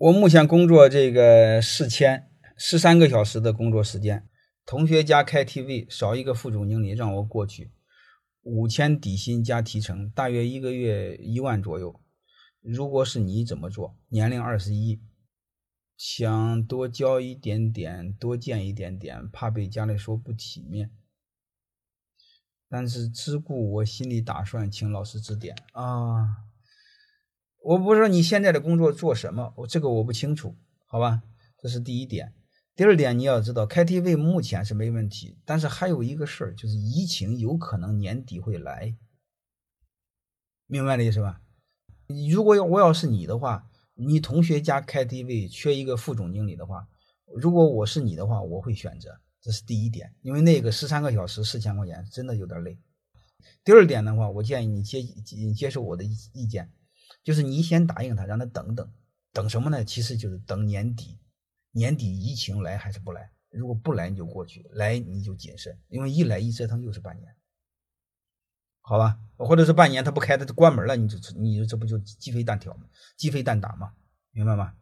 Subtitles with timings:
[0.00, 4.26] 我目前工作这个四千十三个小时的工作时间，
[4.64, 7.70] 同学家 KTV 少一个副总经理让我过去，
[8.40, 12.00] 五千底薪加提成，大约一个月一万左右。
[12.62, 13.94] 如果是你怎么做？
[14.08, 15.02] 年龄二十一，
[15.98, 20.90] 想多交一点点，多见一点点，怕被家里说不体面。
[22.70, 26.49] 但是只顾我心里打算，请老师指点啊。
[27.62, 30.56] 我不知道你现在的工作做什么，我这个我不清楚，
[30.86, 31.22] 好吧？
[31.58, 32.34] 这是第一点。
[32.74, 38.96] 第二点，你要知道，KTV 目前是没问题，但是还有一个事儿，就是疫情有可能年底会来，
[40.66, 41.42] 明白的意思吧？
[42.32, 46.88] 如果要我要是你的话，你同学家 KTV 缺一个副总经理的话，
[47.36, 52.78] 如果我是你的话，我会选择，这是第一点，因为那个十三个小时四千块钱真的有点累。
[53.62, 55.02] 第二点的话，我建议你接
[55.54, 56.70] 接受我的意意见。
[57.22, 58.92] 就是你先答应他，让他等等，
[59.32, 59.84] 等什么呢？
[59.84, 61.18] 其实就是等年底，
[61.72, 63.30] 年底疫情来还是不来？
[63.50, 67.34] 如果不来你就过去，来你就谨慎，因为一来一折腾又是半年，
[68.80, 69.18] 好吧？
[69.36, 72.86] 或者是半年他不开，他就关门了，你就你就这不就鸡飞蛋挑吗？
[73.16, 73.92] 鸡飞蛋打吗？
[74.30, 74.74] 明白吗？